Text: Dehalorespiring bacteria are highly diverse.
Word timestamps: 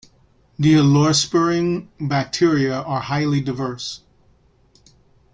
Dehalorespiring 0.59 1.89
bacteria 1.99 2.81
are 2.81 3.01
highly 3.01 3.39
diverse. 3.39 4.01